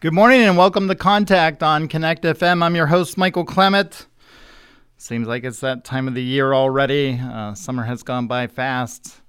[0.00, 2.62] Good morning and welcome to Contact on Connect FM.
[2.62, 4.06] I'm your host, Michael Clement.
[4.96, 7.18] Seems like it's that time of the year already.
[7.20, 9.22] Uh, summer has gone by fast.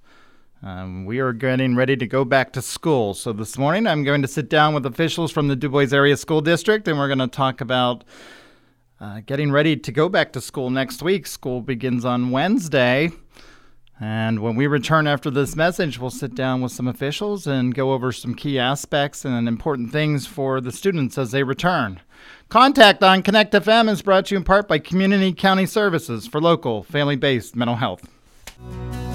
[0.62, 3.14] Um, we are getting ready to go back to school.
[3.14, 6.16] So this morning I'm going to sit down with officials from the Du Bois Area
[6.16, 8.04] School District and we're going to talk about
[9.00, 11.26] uh, getting ready to go back to school next week.
[11.26, 13.10] School begins on Wednesday.
[14.00, 17.92] And when we return after this message, we'll sit down with some officials and go
[17.92, 22.00] over some key aspects and important things for the students as they return.
[22.48, 26.40] Contact on Connect FM is brought to you in part by Community County Services for
[26.40, 28.08] local, family based mental health.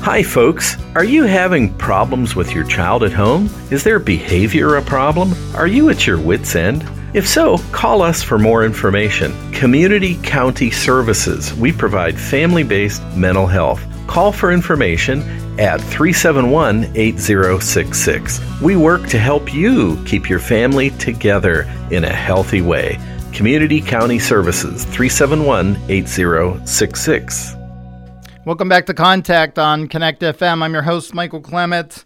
[0.01, 0.77] Hi, folks.
[0.93, 3.49] Are you having problems with your child at home?
[3.71, 5.33] Is their behavior a problem?
[5.55, 6.87] Are you at your wits' end?
[7.15, 9.33] If so, call us for more information.
[9.51, 11.55] Community County Services.
[11.55, 13.83] We provide family based mental health.
[14.07, 15.21] Call for information
[15.59, 18.39] at 371 8066.
[18.61, 22.99] We work to help you keep your family together in a healthy way.
[23.33, 27.55] Community County Services 371 8066.
[28.45, 30.61] Welcome back to Contact on Connect FM.
[30.61, 32.05] I'm your host, Michael Clement.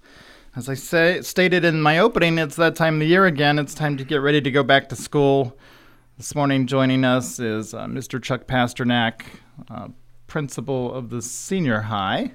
[0.55, 3.59] As I say, stated in my opening, it's that time of the year again.
[3.59, 5.57] It's time to get ready to go back to school.
[6.17, 8.21] This morning, joining us is uh, Mr.
[8.21, 9.21] Chuck Pasternak,
[9.69, 9.89] uh,
[10.29, 12.31] principal of the senior high.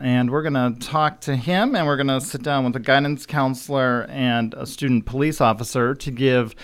[0.00, 2.80] And we're going to talk to him and we're going to sit down with a
[2.80, 6.54] guidance counselor and a student police officer to give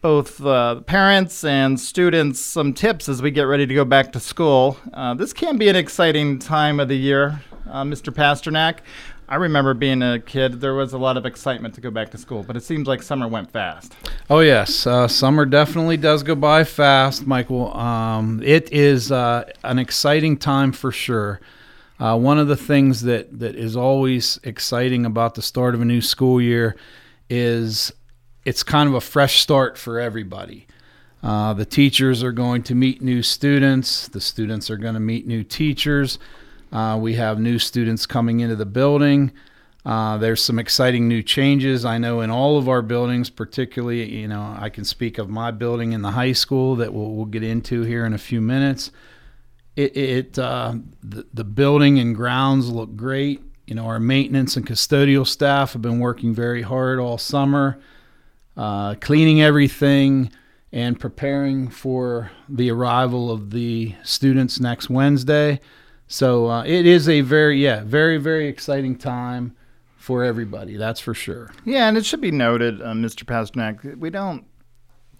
[0.00, 4.20] both uh, parents and students some tips as we get ready to go back to
[4.20, 4.76] school.
[4.92, 8.12] Uh, this can be an exciting time of the year, uh, Mr.
[8.12, 8.78] Pasternak.
[9.28, 12.18] I remember being a kid, there was a lot of excitement to go back to
[12.18, 13.96] school, but it seems like summer went fast.
[14.30, 14.86] Oh, yes.
[14.86, 17.76] Uh, summer definitely does go by fast, Michael.
[17.76, 21.40] Um, it is uh, an exciting time for sure.
[21.98, 25.84] Uh, one of the things that, that is always exciting about the start of a
[25.84, 26.76] new school year
[27.28, 27.92] is
[28.44, 30.68] it's kind of a fresh start for everybody.
[31.22, 35.26] Uh, the teachers are going to meet new students, the students are going to meet
[35.26, 36.20] new teachers.
[36.72, 39.32] Uh, we have new students coming into the building.
[39.84, 41.84] Uh, there's some exciting new changes.
[41.84, 45.52] I know in all of our buildings, particularly, you know, I can speak of my
[45.52, 48.90] building in the high school that we'll, we'll get into here in a few minutes.
[49.76, 50.74] It, it uh,
[51.04, 53.42] the, the building and grounds look great.
[53.68, 57.78] You know, our maintenance and custodial staff have been working very hard all summer,
[58.56, 60.32] uh, cleaning everything
[60.72, 65.60] and preparing for the arrival of the students next Wednesday.
[66.08, 69.56] So uh, it is a very, yeah, very, very exciting time
[69.96, 70.76] for everybody.
[70.76, 71.52] That's for sure.
[71.64, 73.24] Yeah, and it should be noted, uh, Mr.
[73.24, 74.44] Pasternak, we don't.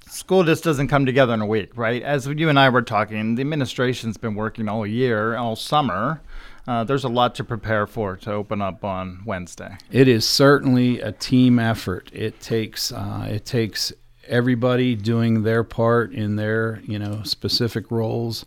[0.09, 2.01] School just doesn't come together in a week, right?
[2.03, 6.23] As you and I were talking, the administration's been working all year, all summer.
[6.69, 9.77] Uh, there's a lot to prepare for to open up on Wednesday.
[9.91, 12.11] It is certainly a team effort.
[12.13, 13.93] It takes uh, it takes
[14.29, 18.45] everybody doing their part in their you know specific roles.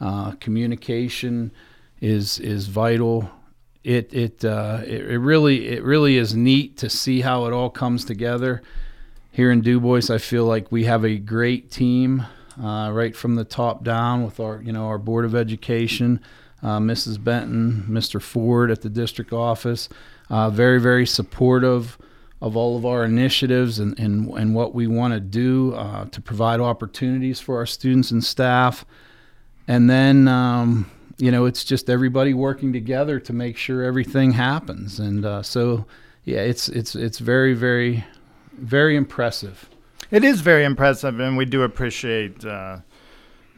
[0.00, 1.52] Uh, communication
[2.00, 3.30] is is vital.
[3.84, 7.70] It it, uh, it it really it really is neat to see how it all
[7.70, 8.62] comes together.
[9.32, 12.26] Here in Du Bois, I feel like we have a great team,
[12.60, 16.20] uh, right from the top down, with our you know our board of education,
[16.62, 17.22] uh, Mrs.
[17.22, 18.20] Benton, Mr.
[18.20, 19.88] Ford at the district office,
[20.28, 21.96] uh, very very supportive
[22.42, 26.20] of all of our initiatives and and, and what we want to do uh, to
[26.20, 28.84] provide opportunities for our students and staff,
[29.66, 30.28] and then.
[30.28, 34.98] Um, you know, it's just everybody working together to make sure everything happens.
[34.98, 35.86] And uh, so,
[36.24, 38.04] yeah, it's it's it's very very
[38.52, 39.68] very impressive.
[40.10, 42.78] It is very impressive, and we do appreciate uh,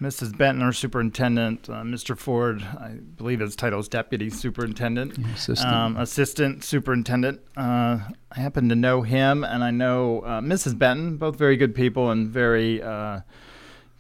[0.03, 0.37] Mrs.
[0.37, 2.19] Benton, our superintendent, uh, Mr.
[2.19, 2.63] Ford.
[2.63, 7.41] I believe his title is deputy superintendent, assistant, um, assistant superintendent.
[7.57, 8.01] Uh,
[8.33, 10.77] I happen to know him, and I know uh, Mrs.
[10.77, 11.17] Benton.
[11.17, 13.21] Both very good people and very uh,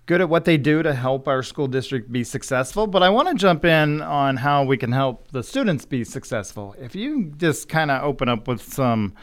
[0.07, 2.87] good at what they do to help our school district be successful.
[2.87, 6.75] But I want to jump in on how we can help the students be successful.
[6.79, 9.15] If you just kind of open up with some,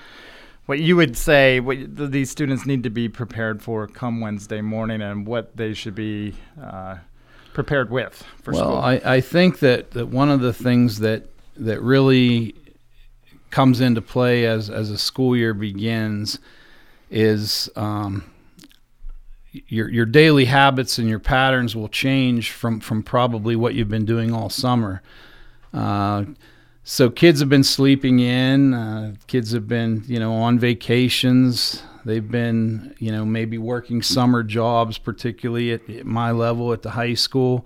[0.68, 1.78] what you would say, what
[2.12, 6.36] these students need to be prepared for come Wednesday morning, and what they should be
[6.62, 6.98] uh,
[7.54, 8.76] prepared with for well, school.
[8.76, 11.26] Well, I, I think that, that one of the things that
[11.58, 12.56] that really
[13.50, 16.40] comes into play as as a school year begins
[17.12, 18.24] is um,
[19.52, 24.06] your your daily habits and your patterns will change from from probably what you've been
[24.06, 25.02] doing all summer.
[25.74, 26.26] Uh,
[26.84, 28.74] so kids have been sleeping in.
[28.74, 31.84] Uh, kids have been you know on vacations.
[32.06, 36.92] They've been you know maybe working summer jobs, particularly at, at my level at the
[36.92, 37.66] high school.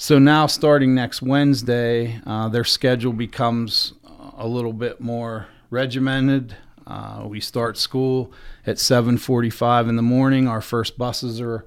[0.00, 3.94] So now, starting next Wednesday, uh, their schedule becomes
[4.36, 6.56] a little bit more regimented.
[6.88, 8.32] Uh, we start school
[8.66, 10.48] at 7:45 in the morning.
[10.48, 11.64] Our first buses are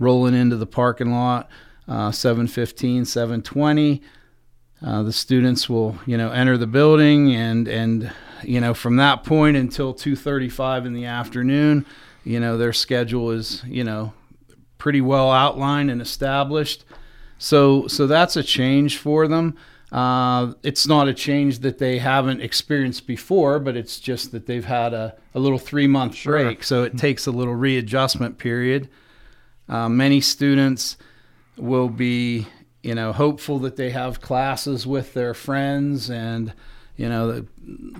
[0.00, 1.48] rolling into the parking lot.
[1.86, 4.00] Uh, 7:15, 7:20.
[4.84, 8.12] Uh, the students will, you know, enter the building, and and
[8.42, 11.86] you know from that point until 2:35 in the afternoon,
[12.24, 14.12] you know, their schedule is, you know,
[14.76, 16.84] pretty well outlined and established.
[17.38, 19.56] So so that's a change for them.
[19.94, 24.64] Uh, it's not a change that they haven't experienced before, but it's just that they've
[24.64, 26.32] had a, a little three month sure.
[26.32, 26.64] break.
[26.64, 28.88] So it takes a little readjustment period.
[29.68, 30.96] Uh, many students
[31.56, 32.48] will be,
[32.82, 36.52] you know, hopeful that they have classes with their friends and,
[36.96, 37.46] you know,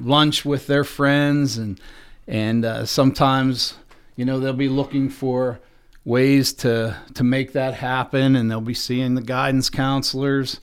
[0.01, 1.81] lunch with their friends, and
[2.27, 3.75] and uh, sometimes,
[4.17, 5.61] you know, they'll be looking for
[6.05, 10.59] ways to to make that happen, and they'll be seeing the guidance counselors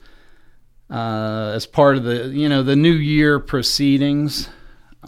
[0.92, 4.48] uh, as part of the you know the new year proceedings.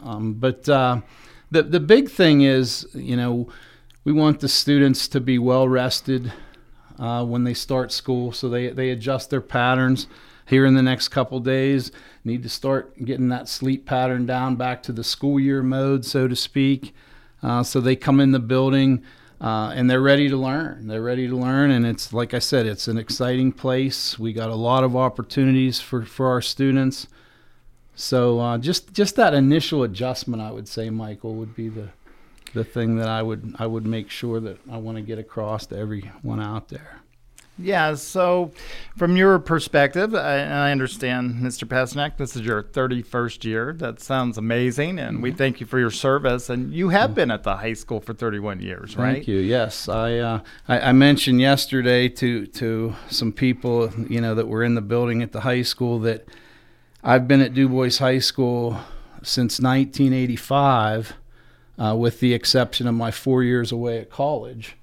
[0.03, 1.03] Um, but uh,
[1.51, 3.49] the the big thing is you know
[4.03, 6.33] we want the students to be well rested
[6.99, 10.07] uh, when they start school, so they they adjust their patterns
[10.47, 11.93] here in the next couple days.
[12.25, 16.27] Need to start getting that sleep pattern down back to the school year mode, so
[16.27, 16.95] to speak.
[17.43, 19.05] Uh, so they come in the building
[19.45, 20.87] uh, and they're ready to learn.
[20.87, 24.19] They're ready to learn, and it's like I said, it's an exciting place.
[24.19, 27.09] We got a lot of opportunities for, for our students.
[27.95, 31.91] So uh, just just that initial adjustment, I would say, Michael, would be the
[32.55, 35.67] the thing that I would I would make sure that I want to get across
[35.67, 37.03] to everyone out there.
[37.59, 37.95] Yeah.
[37.95, 38.51] So,
[38.97, 41.69] from your perspective, I, I understand, Mr.
[41.69, 43.73] Pasternak, this is your 31st year.
[43.73, 45.23] That sounds amazing, and mm-hmm.
[45.23, 46.51] we thank you for your service.
[46.51, 47.15] And you have mm-hmm.
[47.15, 49.15] been at the high school for 31 years, right?
[49.15, 49.39] Thank you.
[49.39, 54.65] Yes, I, uh, I, I mentioned yesterday to to some people, you know, that were
[54.65, 56.27] in the building at the high school that
[57.05, 58.81] I've been at Du Bois High School
[59.23, 61.13] since 1985,
[61.79, 64.77] uh, with the exception of my four years away at college.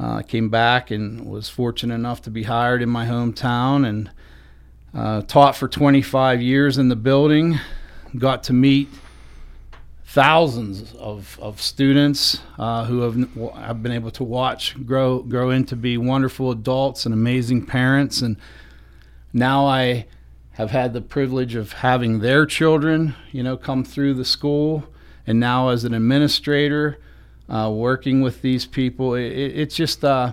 [0.00, 4.10] I uh, came back and was fortunate enough to be hired in my hometown and
[4.94, 7.58] uh, taught for 25 years in the building.
[8.16, 8.88] Got to meet
[10.06, 15.76] thousands of, of students uh, who have I've been able to watch grow grow into
[15.76, 18.36] be wonderful adults and amazing parents and
[19.32, 20.06] now I
[20.52, 24.82] have had the privilege of having their children you know come through the school
[25.28, 26.98] and now as an administrator
[27.50, 29.14] uh, working with these people.
[29.14, 30.32] It, it, it's just, uh,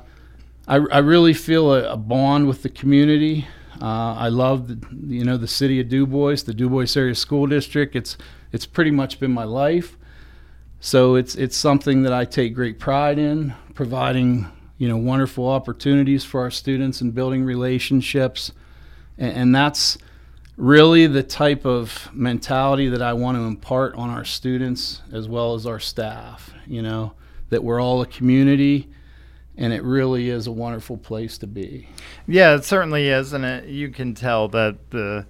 [0.68, 3.48] I, I really feel a, a bond with the community.
[3.82, 4.78] Uh, I love, the,
[5.08, 7.96] you know, the city of Du Bois, the Du Bois Area School District.
[7.96, 8.18] It's,
[8.52, 9.98] it's pretty much been my life.
[10.80, 14.48] So it's, it's something that I take great pride in, providing,
[14.78, 18.52] you know, wonderful opportunities for our students and building relationships.
[19.18, 19.98] and, and that's,
[20.58, 25.54] really the type of mentality that I want to impart on our students as well
[25.54, 26.52] as our staff.
[26.66, 27.14] You know,
[27.50, 28.90] that we're all a community
[29.56, 31.90] and it really is a wonderful place to be.
[32.28, 33.34] Yeah, it certainly is.
[33.34, 35.26] And it, you can tell that the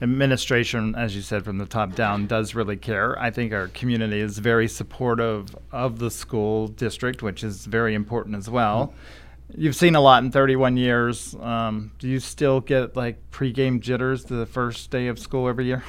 [0.00, 3.18] administration, as you said, from the top down, does really care.
[3.18, 8.36] I think our community is very supportive of the school district, which is very important
[8.36, 8.86] as well.
[8.86, 9.24] Mm-hmm
[9.56, 11.34] You've seen a lot in 31 years.
[11.34, 15.82] Um, do you still get like pregame jitters the first day of school every year?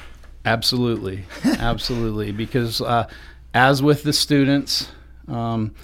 [0.44, 2.32] Absolutely, absolutely.
[2.32, 3.08] Because uh,
[3.52, 4.90] as with the students,
[5.28, 5.74] um,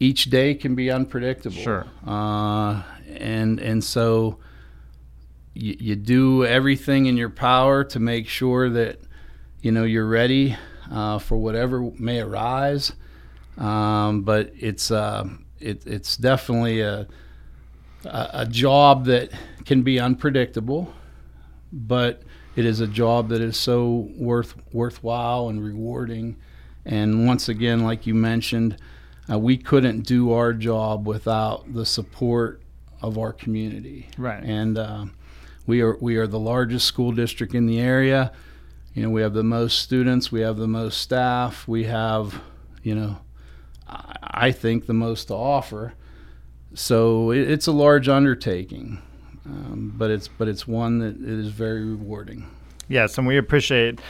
[0.00, 1.56] each day can be unpredictable.
[1.56, 1.86] Sure.
[2.04, 4.38] Uh, and and so
[5.54, 8.98] you, you do everything in your power to make sure that
[9.62, 10.56] you know you're ready
[10.90, 12.92] uh, for whatever may arise.
[13.56, 15.28] Um, but it's uh,
[15.60, 17.06] it, it's definitely a,
[18.04, 19.30] a, a job that
[19.64, 20.92] can be unpredictable,
[21.72, 22.22] but
[22.56, 26.36] it is a job that is so worth worthwhile and rewarding.
[26.84, 28.76] And once again, like you mentioned,
[29.30, 32.62] uh, we couldn't do our job without the support
[33.02, 34.08] of our community.
[34.18, 34.42] Right.
[34.42, 35.06] And uh,
[35.66, 38.32] we are we are the largest school district in the area.
[38.94, 42.40] You know, we have the most students, we have the most staff, we have,
[42.82, 43.18] you know,
[43.90, 45.94] I think, the most to offer.
[46.74, 49.02] So it, it's a large undertaking,
[49.44, 52.46] um, but it's but it's one that is very rewarding.
[52.88, 54.00] Yes, and we appreciate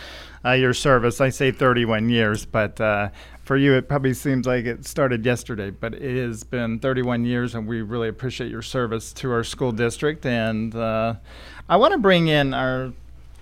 [0.44, 1.20] uh, your service.
[1.20, 3.10] I say 31 years, but uh,
[3.44, 7.54] for you, it probably seems like it started yesterday, but it has been 31 years,
[7.54, 10.24] and we really appreciate your service to our school district.
[10.24, 11.14] And uh,
[11.68, 12.92] I want to bring in our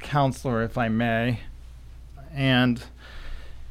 [0.00, 1.40] counselor, if I may.
[2.32, 2.82] And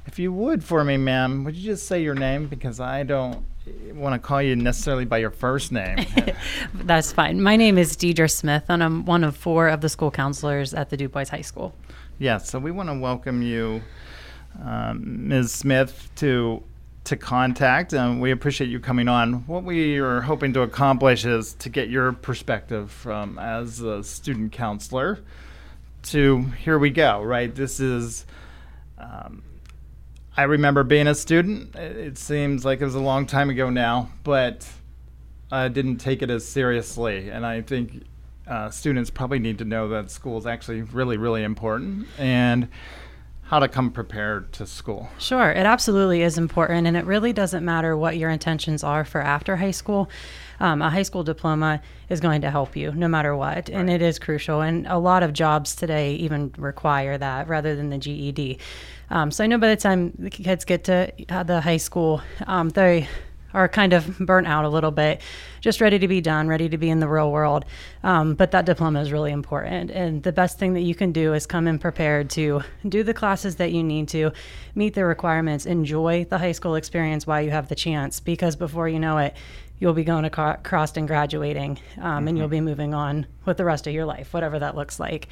[0.08, 3.46] if you would for me, ma'am, would you just say your name because I don't
[3.94, 6.06] want to call you necessarily by your first name.
[6.74, 7.42] That's fine.
[7.42, 10.90] My name is Deidre Smith, and I'm one of four of the school counselors at
[10.90, 11.76] the Du Bois High School.
[12.20, 13.82] Yeah, so we want to welcome you
[14.64, 15.54] um, Ms.
[15.54, 16.64] Smith to
[17.04, 19.46] to contact, and we appreciate you coming on.
[19.48, 24.52] What we are hoping to accomplish is to get your perspective from as a student
[24.52, 25.20] counselor.
[26.04, 27.54] To here we go, right?
[27.54, 28.26] This is.
[28.98, 29.44] Um,
[30.38, 31.75] I remember being a student.
[31.75, 34.70] It seems like it was a long time ago now, but
[35.51, 37.32] I didn't take it as seriously.
[37.32, 38.03] And I think
[38.46, 42.70] uh, students probably need to know that school is actually really, really important and
[43.48, 45.10] how to come prepared to school.
[45.18, 49.22] Sure, it absolutely is important, and it really doesn't matter what your intentions are for
[49.22, 50.10] after high school.
[50.60, 53.70] Um, a high school diploma is going to help you no matter what, right.
[53.70, 54.62] and it is crucial.
[54.62, 58.60] And a lot of jobs today even require that rather than the GED.
[59.10, 62.22] Um, so I know by the time the kids get to uh, the high school,
[62.48, 63.08] um, they
[63.58, 65.20] are kind of burnt out a little bit,
[65.62, 67.66] just ready to be done, ready to be in the real world.
[68.04, 69.90] Um, but that diploma is really important.
[69.90, 73.16] And the best thing that you can do is come in prepared to do the
[73.16, 74.32] classes that you need to,
[74.76, 78.88] meet the requirements, enjoy the high school experience while you have the chance, because before
[78.88, 79.36] you know it,
[79.80, 82.28] you'll be going across and graduating, um, mm-hmm.
[82.28, 82.66] and you'll mm-hmm.
[82.66, 85.28] be moving on with the rest of your life, whatever that looks like.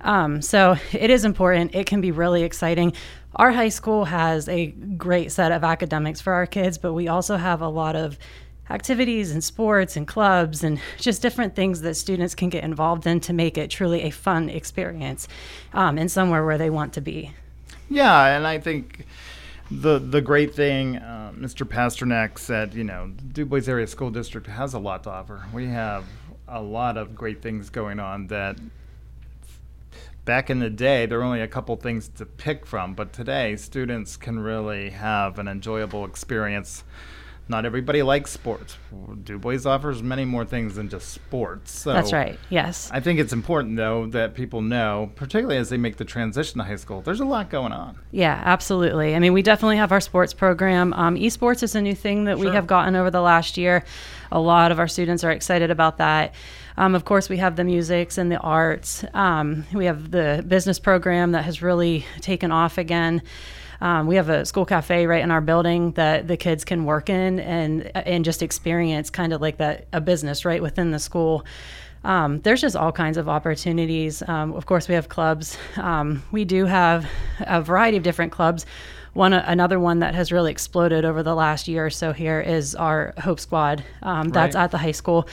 [0.00, 1.74] Um, so it is important.
[1.74, 2.92] It can be really exciting.
[3.36, 7.36] Our high school has a great set of academics for our kids, but we also
[7.36, 8.18] have a lot of
[8.70, 13.20] activities and sports and clubs and just different things that students can get involved in
[13.20, 15.28] to make it truly a fun experience
[15.74, 17.30] um, and somewhere where they want to be.
[17.90, 19.04] Yeah, and I think
[19.70, 21.66] the the great thing, uh, Mr.
[21.66, 25.44] Pasternak said, you know, DuBois Area School District has a lot to offer.
[25.52, 26.04] We have
[26.48, 28.56] a lot of great things going on that
[30.26, 33.56] back in the day, there were only a couple things to pick from, but today,
[33.56, 36.84] students can really have an enjoyable experience.
[37.48, 38.76] Not everybody likes sports.
[39.22, 41.70] DuBois offers many more things than just sports.
[41.70, 42.36] So That's right.
[42.50, 42.90] Yes.
[42.92, 46.64] I think it's important though that people know, particularly as they make the transition to
[46.64, 47.02] high school.
[47.02, 48.00] There's a lot going on.
[48.10, 49.14] Yeah, absolutely.
[49.14, 50.92] I mean, we definitely have our sports program.
[50.94, 52.46] Um, esports is a new thing that sure.
[52.46, 53.84] we have gotten over the last year.
[54.32, 56.34] A lot of our students are excited about that.
[56.76, 59.04] Um, of course, we have the musics and the arts.
[59.14, 63.22] Um, we have the business program that has really taken off again.
[63.80, 67.10] Um, we have a school cafe right in our building that the kids can work
[67.10, 71.44] in and and just experience kind of like that a business right within the school.
[72.04, 74.22] Um, there's just all kinds of opportunities.
[74.28, 75.58] Um, of course, we have clubs.
[75.76, 77.06] Um, we do have
[77.40, 78.64] a variety of different clubs.
[79.16, 82.74] One another one that has really exploded over the last year or so here is
[82.74, 83.82] our Hope Squad.
[84.02, 84.64] Um, that's right.
[84.64, 85.28] at the high school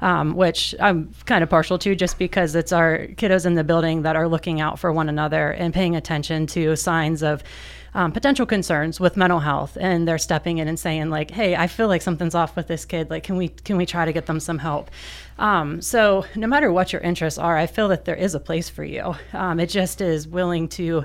[0.00, 4.02] um, which I'm kind of partial to just because it's our kiddos in the building
[4.02, 7.42] that are looking out for one another and paying attention to signs of
[7.94, 11.66] um, potential concerns with mental health and they're stepping in and saying like hey i
[11.66, 14.26] feel like something's off with this kid like can we can we try to get
[14.26, 14.90] them some help
[15.38, 18.68] um, so no matter what your interests are i feel that there is a place
[18.68, 21.02] for you um, it just is willing to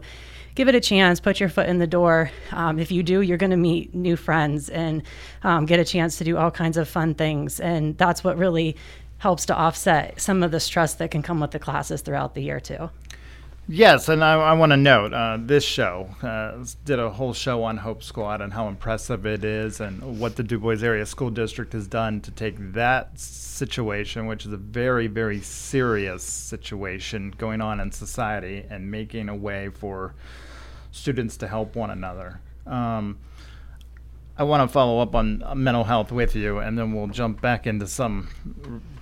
[0.56, 2.32] give it a chance, put your foot in the door.
[2.52, 5.04] Um, if you do, you're going to meet new friends and
[5.44, 7.60] um, get a chance to do all kinds of fun things.
[7.60, 8.76] And that's what really
[9.18, 12.42] helps to offset some of the stress that can come with the classes throughout the
[12.42, 12.90] year, too.
[13.70, 17.64] Yes, and I, I want to note uh, this show uh, did a whole show
[17.64, 21.72] on Hope Squad and how impressive it is, and what the DuBois Area School District
[21.72, 27.80] has done to take that situation, which is a very, very serious situation going on
[27.80, 30.14] in society, and making a way for
[30.94, 32.40] students to help one another.
[32.66, 33.18] Um,
[34.38, 37.68] I want to follow up on mental health with you, and then we'll jump back
[37.68, 38.30] into some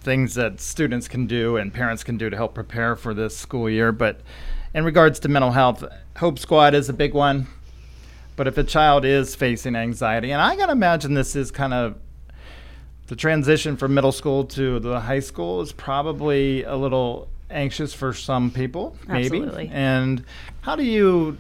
[0.02, 3.70] things that students can do and parents can do to help prepare for this school
[3.70, 3.92] year.
[3.92, 4.22] But
[4.74, 5.84] in regards to mental health,
[6.18, 7.48] Hope Squad is a big one.
[8.36, 11.74] But if a child is facing anxiety, and I got to imagine this is kind
[11.74, 11.96] of
[13.08, 18.14] the transition from middle school to the high school is probably a little anxious for
[18.14, 19.38] some people, maybe.
[19.38, 19.70] Absolutely.
[19.72, 20.24] And
[20.62, 21.38] how do you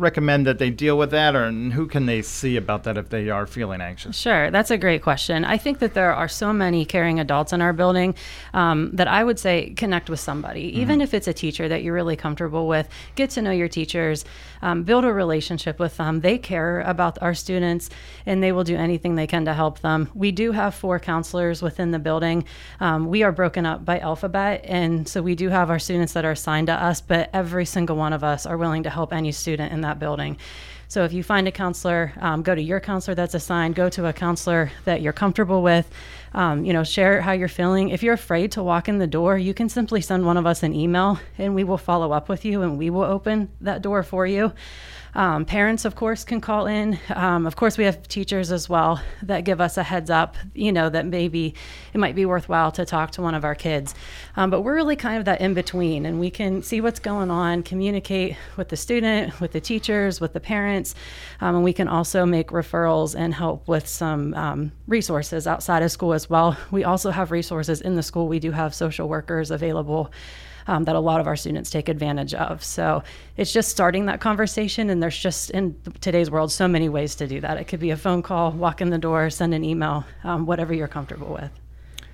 [0.00, 3.30] recommend that they deal with that, or who can they see about that if they
[3.30, 4.16] are feeling anxious?
[4.16, 5.44] Sure, that's a great question.
[5.44, 8.14] I think that there are so many caring adults in our building
[8.54, 10.80] um, that I would say connect with somebody, mm-hmm.
[10.80, 12.88] even if it's a teacher that you're really comfortable with.
[13.14, 14.24] Get to know your teachers,
[14.62, 16.20] um, build a relationship with them.
[16.20, 17.90] They care about our students,
[18.26, 20.08] and they will do anything they can to help them.
[20.14, 22.44] We do have four counselors within the building.
[22.80, 26.24] Um, we are broken up by alphabet, and so we do have our students that
[26.24, 29.32] are assigned to us, but every single one of us are willing to help any
[29.32, 30.38] student in that building.
[30.88, 33.76] So if you find a counselor, um, go to your counselor that's assigned.
[33.76, 35.88] Go to a counselor that you're comfortable with.
[36.32, 37.88] Um, you know, share how you're feeling.
[37.88, 40.62] If you're afraid to walk in the door, you can simply send one of us
[40.62, 44.02] an email, and we will follow up with you, and we will open that door
[44.02, 44.52] for you.
[45.14, 46.98] Um, parents, of course, can call in.
[47.12, 50.70] Um, of course, we have teachers as well that give us a heads up, you
[50.70, 51.54] know, that maybe
[51.92, 53.94] it might be worthwhile to talk to one of our kids.
[54.36, 57.30] Um, but we're really kind of that in between, and we can see what's going
[57.30, 60.94] on, communicate with the student, with the teachers, with the parents,
[61.40, 65.90] um, and we can also make referrals and help with some um, resources outside of
[65.90, 66.54] school as well.
[66.70, 68.28] We also have resources in the school.
[68.28, 70.12] We do have social workers available
[70.66, 72.62] um, that a lot of our students take advantage of.
[72.62, 73.02] So
[73.38, 77.26] it's just starting that conversation, and there's just in today's world so many ways to
[77.26, 77.56] do that.
[77.56, 80.74] It could be a phone call, walk in the door, send an email, um, whatever
[80.74, 81.50] you're comfortable with.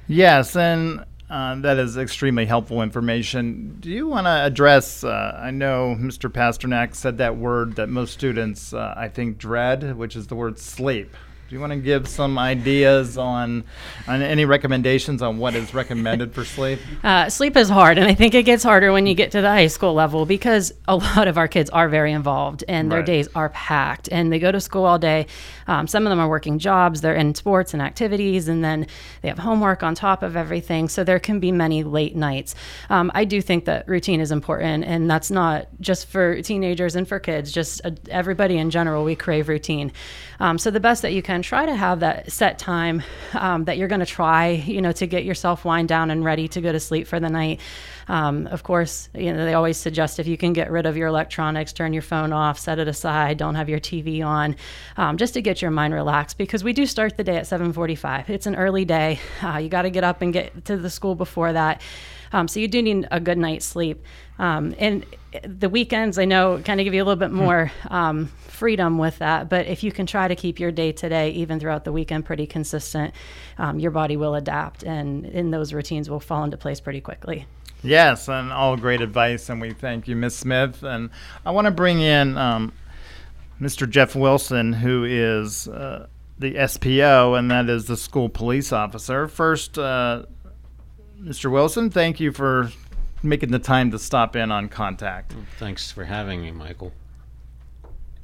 [0.07, 3.79] Yes, and uh, that is extremely helpful information.
[3.81, 5.03] Do you want to address?
[5.03, 6.31] Uh, I know Mr.
[6.31, 10.61] Pasternak said that word that most students, uh, I think, dread, which is the word
[10.61, 11.17] sleep.
[11.49, 13.63] Do you want to give some ideas on,
[14.09, 16.81] on any recommendations on what is recommended for sleep?
[17.05, 19.49] Uh, sleep is hard, and I think it gets harder when you get to the
[19.49, 23.07] high school level because a lot of our kids are very involved and their Right.
[23.07, 25.27] days are packed, and they go to school all day.
[25.69, 28.89] Um, some of them are working jobs, they're in sports and activities, and then
[29.23, 30.89] they have homework on top of everything.
[30.89, 32.57] So there can be many late nights.
[32.91, 37.07] Um, I do think that routine is important, and that's not just for teenagers and
[37.07, 39.05] for kids, just uh, everybody in general.
[39.05, 39.93] We crave routine.
[40.41, 43.03] Um, so the best that you can try to have that set time
[43.35, 46.49] um, that you're going to try, you know, to get yourself wind down and ready
[46.49, 47.61] to go to sleep for the night.
[48.09, 51.09] Um, of course, you know they always suggest if you can get rid of your
[51.09, 54.55] electronics, turn your phone off, set it aside, don't have your TV on,
[54.97, 56.39] um, just to get your mind relaxed.
[56.39, 58.31] Because we do start the day at 7:45.
[58.31, 59.19] It's an early day.
[59.43, 61.81] Uh, you got to get up and get to the school before that.
[62.37, 64.05] Um, so you do need a good night's sleep.
[64.39, 65.07] Um, and
[65.43, 69.19] the weekends, I know, kind of give you a little bit more um, freedom with
[69.21, 69.49] that.
[69.49, 72.27] But if you can try to keep your day to day, even throughout the weekend,
[72.27, 73.15] pretty consistent,
[73.57, 77.47] um, your body will adapt, and in those routines will fall into place pretty quickly.
[77.83, 80.83] Yes, and all great advice, and we thank you, Miss Smith.
[80.83, 81.09] And
[81.47, 82.75] I want to bring in um,
[83.59, 83.89] Mr.
[83.89, 86.07] Jeff Wilson, who is uh,
[86.39, 89.27] the SPO, and that is the school police officer.
[89.27, 90.25] First, uh,
[91.21, 91.51] Mr.
[91.51, 92.71] Wilson, thank you for
[93.23, 95.35] making the time to stop in on contact.
[95.59, 96.93] Thanks for having me, Michael.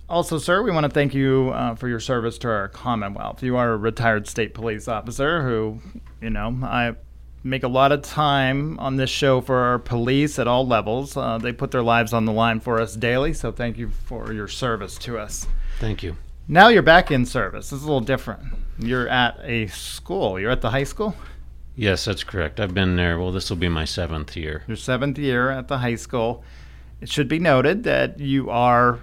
[0.09, 3.43] Also, sir, we want to thank you uh, for your service to our Commonwealth.
[3.43, 5.81] You are a retired state police officer who,
[6.21, 6.95] you know, I
[7.43, 11.17] make a lot of time on this show for our police at all levels.
[11.17, 14.33] Uh, they put their lives on the line for us daily, so thank you for
[14.33, 15.47] your service to us.
[15.79, 16.17] Thank you.
[16.47, 17.73] Now you're back in service.
[17.73, 18.43] It's a little different.
[18.79, 20.39] You're at a school.
[20.39, 21.15] You're at the high school.
[21.75, 22.61] Yes, that's correct.
[22.61, 23.19] I've been there.
[23.19, 24.65] Well, this will be my seventh year.
[24.67, 26.45] Your seventh year at the high school.
[27.01, 29.01] It should be noted that you are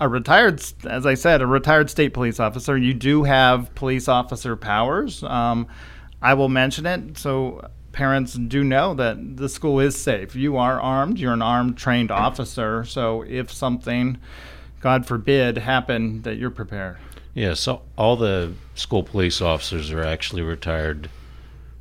[0.00, 2.76] a retired, as I said, a retired state police officer.
[2.76, 5.22] You do have police officer powers.
[5.22, 5.66] Um,
[6.20, 10.34] I will mention it so parents do know that the school is safe.
[10.34, 11.18] You are armed.
[11.18, 12.84] You're an armed, trained officer.
[12.84, 14.18] So if something,
[14.80, 16.98] God forbid, happened, that you're prepared.
[17.34, 21.08] Yeah, so all the school police officers are actually retired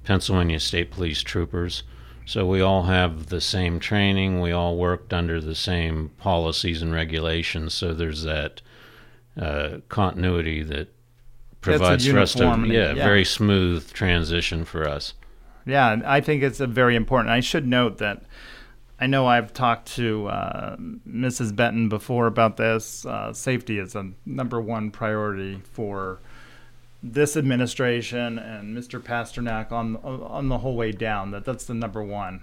[0.03, 1.83] Pennsylvania State Police troopers.
[2.25, 4.39] So we all have the same training.
[4.39, 7.73] We all worked under the same policies and regulations.
[7.73, 8.61] So there's that
[9.39, 10.93] uh, continuity that
[11.59, 12.93] provides for us to yeah, yeah.
[12.93, 15.13] very smooth transition for us.
[15.65, 17.31] Yeah, I think it's a very important.
[17.31, 18.23] I should note that
[18.99, 21.55] I know I've talked to uh, Mrs.
[21.55, 23.05] Benton before about this.
[23.05, 26.21] Uh, safety is a number one priority for
[27.03, 28.99] this administration and Mr.
[29.01, 31.31] Pasternak on on the whole way down.
[31.31, 32.41] That that's the number one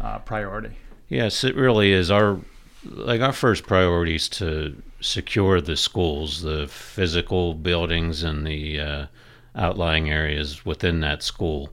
[0.00, 0.76] uh, priority.
[1.08, 2.10] Yes, it really is.
[2.10, 2.40] Our
[2.84, 9.06] like our first priority is to secure the schools, the physical buildings, and the uh,
[9.54, 11.70] outlying areas within that school,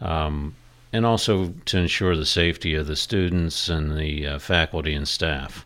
[0.00, 0.54] um,
[0.92, 5.64] and also to ensure the safety of the students and the uh, faculty and staff.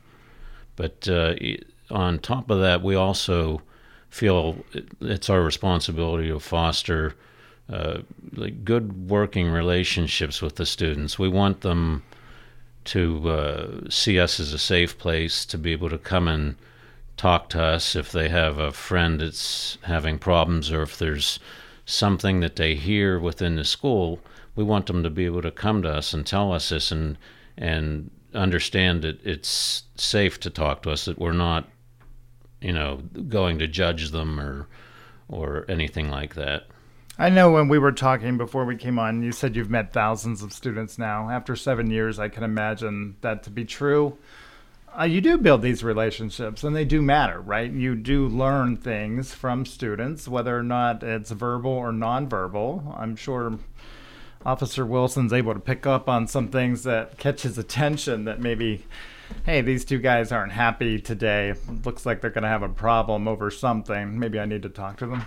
[0.76, 1.35] But uh,
[1.90, 3.62] on top of that, we also
[4.12, 4.57] feel
[5.01, 7.14] it's our responsibility to foster
[7.72, 7.98] uh,
[8.35, 11.18] like good working relationships with the students.
[11.18, 12.03] We want them
[12.85, 16.57] to uh, see us as a safe place, to be able to come and
[17.16, 21.40] talk to us if they have a friend that's having problems or if there's
[21.87, 24.20] something that they hear within the school.
[24.55, 27.16] We want them to be able to come to us and tell us this and
[27.57, 31.68] and understand that it's safe to talk to us, that we're not,
[32.62, 34.68] you know, going to judge them or
[35.29, 36.66] or anything like that.
[37.18, 40.42] I know when we were talking before we came on, you said you've met thousands
[40.42, 41.31] of students now.
[41.31, 44.16] After seven years, I can imagine that to be true.
[44.98, 47.70] Uh, you do build these relationships, and they do matter, right?
[47.70, 52.98] You do learn things from students, whether or not it's verbal or nonverbal.
[52.98, 53.59] I'm sure
[54.44, 58.85] Officer Wilson's able to pick up on some things that catch his attention that maybe
[59.45, 61.55] hey, these two guys aren't happy today.
[61.85, 64.18] Looks like they're going to have a problem over something.
[64.18, 65.25] Maybe I need to talk to them.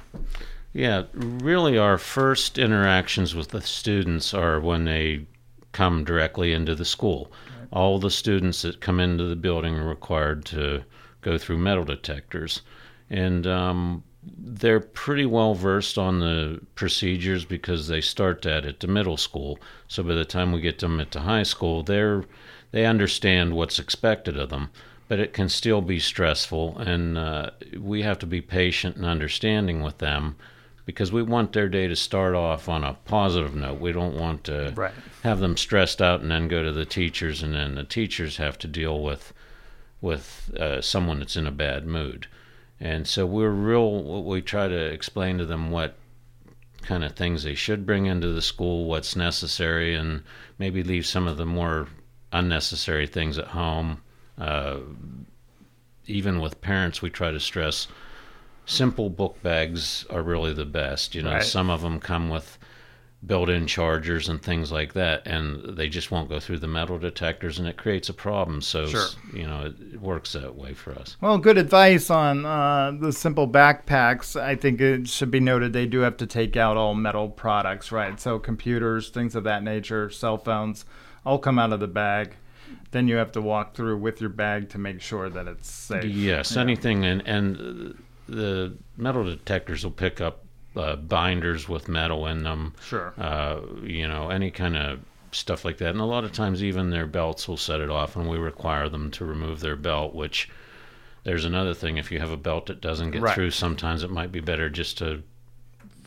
[0.74, 5.26] Yeah, really, our first interactions with the students are when they
[5.72, 7.32] come directly into the school.
[7.60, 7.68] Right.
[7.72, 10.84] All the students that come into the building are required to
[11.22, 12.62] go through metal detectors.
[13.10, 14.04] And um,
[14.38, 19.60] they're pretty well versed on the procedures because they start that at the middle school.
[19.88, 22.26] So by the time we get them at the high school, they're
[22.76, 24.70] they understand what's expected of them.
[25.08, 29.82] But it can still be stressful, and uh, we have to be patient and understanding
[29.82, 30.36] with them
[30.86, 33.80] because we want their day to start off on a positive note.
[33.80, 34.92] We don't want to right.
[35.24, 38.58] have them stressed out and then go to the teachers, and then the teachers have
[38.58, 39.32] to deal with
[40.02, 42.28] with uh, someone that's in a bad mood.
[42.82, 45.96] And so we're real, we try to explain to them what
[46.82, 50.24] kind of things they should bring into the school, what's necessary, and
[50.60, 51.88] maybe leave some of the more
[52.36, 54.02] unnecessary things at home.
[54.38, 54.80] Uh,
[56.08, 57.88] even with parents, we try to stress
[58.66, 61.16] simple book bags are really the best.
[61.16, 61.44] You know, right.
[61.44, 62.58] some of them come with
[63.26, 67.58] built-in chargers and things like that, and they just won't go through the metal detectors,
[67.58, 68.62] and it creates a problem.
[68.62, 69.08] So, sure.
[69.34, 71.18] you know, it, it, works that way for us.
[71.22, 74.40] Well, good advice on uh, the simple backpacks.
[74.40, 77.92] I think it should be noted they do have to take out all metal products,
[77.92, 78.20] right?
[78.20, 80.86] So, computers, things of that nature, cell phones,
[81.26, 82.36] all come out of the bag.
[82.92, 86.04] Then you have to walk through with your bag to make sure that it's safe.
[86.06, 86.62] Yes, yeah.
[86.62, 92.74] anything, and and the metal detectors will pick up uh, binders with metal in them.
[92.82, 93.14] Sure.
[93.18, 95.00] Uh, you know, any kind of
[95.32, 95.90] stuff like that.
[95.90, 98.90] And a lot of times, even their belts will set it off, and we require
[98.90, 100.50] them to remove their belt, which
[101.24, 101.98] there's another thing.
[101.98, 103.36] If you have a belt that doesn't get right.
[103.36, 105.24] through, sometimes it might be better just to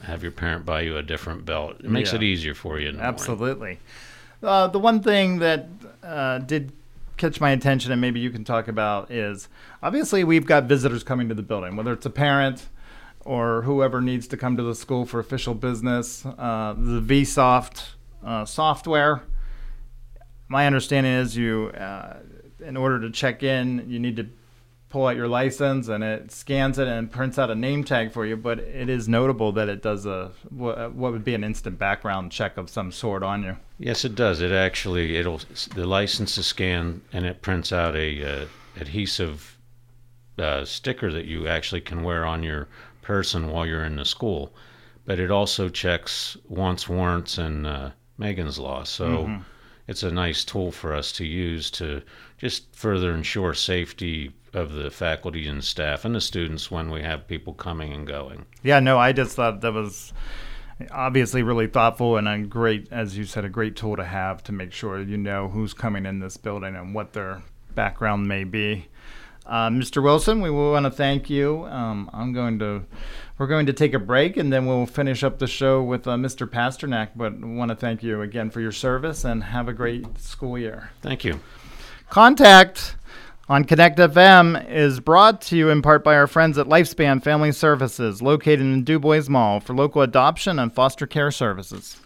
[0.03, 1.77] have your parent buy you a different belt.
[1.81, 2.17] It makes yeah.
[2.17, 2.97] it easier for you.
[2.99, 3.79] Absolutely.
[4.43, 5.67] Uh, the one thing that
[6.03, 6.73] uh, did
[7.17, 9.49] catch my attention, and maybe you can talk about, is
[9.83, 12.69] obviously we've got visitors coming to the building, whether it's a parent
[13.25, 16.25] or whoever needs to come to the school for official business.
[16.25, 17.91] Uh, the VSoft
[18.25, 19.23] uh, software.
[20.49, 22.19] My understanding is you, uh,
[22.65, 24.29] in order to check in, you need to
[24.89, 28.25] pull out your license and it scans it and prints out a name tag for
[28.25, 28.37] you.
[28.37, 32.57] But it is notable that it does a what would be an instant background check
[32.57, 33.57] of some sort on you.
[33.79, 34.41] Yes, it does.
[34.41, 35.41] It actually it'll
[35.75, 38.47] the license is scanned and it prints out a uh,
[38.81, 39.59] adhesive
[40.39, 42.69] uh, sticker that you actually can wear on your
[43.03, 44.55] person while you're in the school.
[45.05, 48.85] But it also checks wants, warrants, and uh, Megan's Law.
[48.85, 49.43] So mm-hmm.
[49.87, 52.03] it's a nice tool for us to use to
[52.37, 57.27] just further ensure safety of the faculty and staff and the students when we have
[57.27, 58.45] people coming and going.
[58.63, 60.13] Yeah, no, I just thought that was
[60.91, 64.53] obviously really thoughtful and a great, as you said, a great tool to have to
[64.53, 67.43] make sure you know who's coming in this building and what their
[67.75, 68.87] background may be.
[69.47, 70.03] Uh, Mr.
[70.03, 71.65] Wilson, we want to thank you.
[71.65, 72.85] Um, I'm going to,
[73.39, 76.17] we're going to take a break and then we'll finish up the show with uh,
[76.17, 76.47] Mr.
[76.47, 77.11] Pasternak.
[77.17, 80.91] But want to thank you again for your service and have a great school year.
[81.01, 81.41] Thank you.
[82.11, 82.97] Contact
[83.49, 87.51] on Connect FM is brought to you in part by our friends at Lifespan Family
[87.51, 91.97] Services, located in DuBois Mall, for local adoption and foster care services.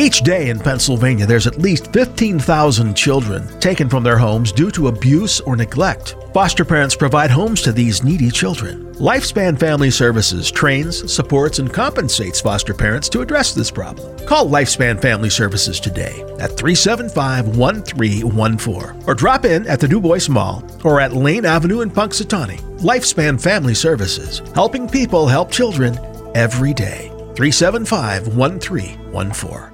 [0.00, 4.88] Each day in Pennsylvania, there's at least 15,000 children taken from their homes due to
[4.88, 6.16] abuse or neglect.
[6.32, 8.94] Foster parents provide homes to these needy children.
[8.94, 14.16] Lifespan Family Services trains, supports, and compensates foster parents to address this problem.
[14.26, 20.64] Call Lifespan Family Services today at 375 1314 or drop in at the DuBois Mall
[20.82, 22.58] or at Lane Avenue in Punxsutawney.
[22.80, 25.98] Lifespan Family Services, helping people help children
[26.34, 27.12] every day.
[27.40, 29.72] 375 1314.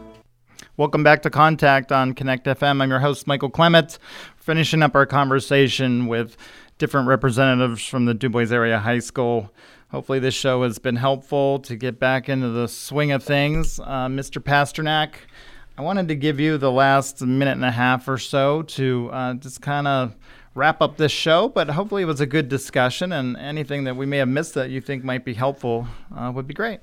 [0.77, 2.81] Welcome back to Contact on Connect FM.
[2.81, 3.99] I'm your host, Michael Clement,
[4.37, 6.37] finishing up our conversation with
[6.79, 9.53] different representatives from the DuBois Area High School.
[9.91, 13.81] Hopefully, this show has been helpful to get back into the swing of things.
[13.81, 14.41] Uh, Mr.
[14.41, 15.15] Pasternak,
[15.77, 19.35] I wanted to give you the last minute and a half or so to uh,
[19.35, 20.15] just kind of
[20.55, 24.07] wrap up this show, but hopefully, it was a good discussion, and anything that we
[24.07, 26.79] may have missed that you think might be helpful uh, would be great.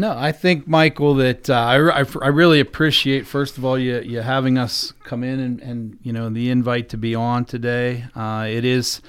[0.00, 4.00] No, I think Michael that uh, I, I, I, really appreciate first of all you
[4.00, 8.06] you having us come in and, and you know the invite to be on today.
[8.16, 9.02] Uh, it is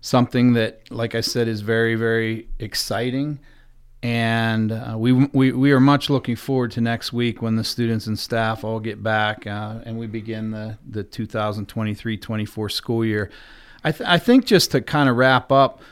[0.00, 3.40] something that, like I said, is very very exciting,
[4.02, 8.06] and uh, we, we we are much looking forward to next week when the students
[8.06, 13.30] and staff all get back uh, and we begin the the 2023-24 school year.
[13.84, 15.82] I th- I think just to kind of wrap up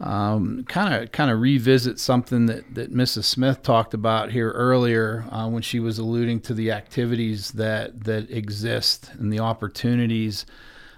[0.00, 3.24] kind of kind of revisit something that, that Mrs.
[3.24, 8.30] Smith talked about here earlier uh, when she was alluding to the activities that that
[8.30, 10.46] exist and the opportunities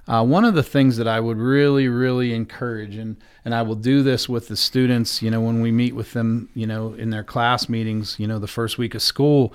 [0.08, 3.76] Uh, one of the things that I would really, really encourage, and, and I will
[3.76, 7.10] do this with the students, you know, when we meet with them, you know, in
[7.10, 9.52] their class meetings, you know, the first week of school,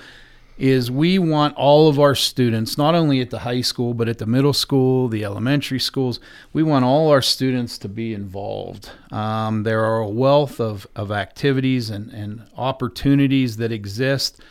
[0.58, 4.17] is we want all of our students, not only at the high school, but at
[4.17, 6.20] the middle school, the elementary schools,
[6.52, 8.89] we want all our students to be involved.
[9.12, 14.41] Um, there are a wealth of, of activities and, and opportunities that exist.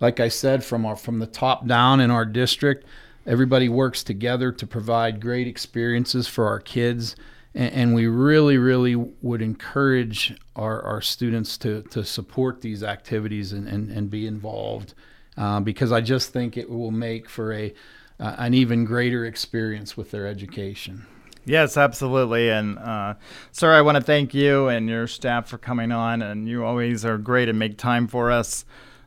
[0.00, 2.84] Like I said, from our from the top down in our district,
[3.24, 7.14] everybody works together to provide great experiences for our kids.
[7.54, 13.52] And, and we really, really would encourage our, our students to, to support these activities
[13.52, 14.92] and, and, and be involved
[15.36, 17.74] uh, because I just think it will make for a
[18.18, 21.06] uh, an even greater experience with their education.
[21.44, 22.50] Yes, absolutely.
[22.50, 23.14] And, uh,
[23.52, 26.20] sir, I want to thank you and your staff for coming on.
[26.20, 28.64] And you always are great and make time for us.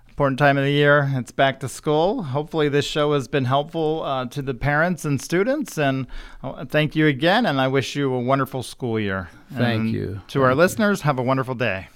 [0.08, 1.12] Important time of the year.
[1.16, 2.24] It's back to school.
[2.24, 5.78] Hopefully, this show has been helpful uh, to the parents and students.
[5.78, 6.08] And
[6.42, 7.46] uh, thank you again.
[7.46, 9.30] And I wish you a wonderful school year.
[9.54, 10.22] Thank and you.
[10.30, 11.88] To our listeners, have a wonderful day.